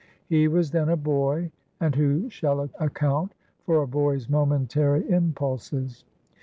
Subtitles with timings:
[0.25, 6.05] He was then a boy, and who shall account for a boy's momentary impulses?